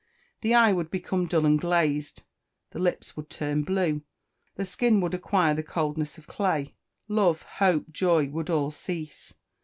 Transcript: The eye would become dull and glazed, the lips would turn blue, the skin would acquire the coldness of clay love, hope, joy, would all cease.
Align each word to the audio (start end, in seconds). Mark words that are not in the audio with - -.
The 0.41 0.55
eye 0.55 0.73
would 0.73 0.89
become 0.89 1.27
dull 1.27 1.45
and 1.45 1.61
glazed, 1.61 2.23
the 2.71 2.79
lips 2.79 3.15
would 3.15 3.29
turn 3.29 3.61
blue, 3.61 4.01
the 4.55 4.65
skin 4.65 4.99
would 4.99 5.13
acquire 5.13 5.53
the 5.53 5.61
coldness 5.61 6.17
of 6.17 6.25
clay 6.25 6.73
love, 7.07 7.43
hope, 7.43 7.91
joy, 7.91 8.27
would 8.29 8.49
all 8.49 8.71
cease. 8.71 9.35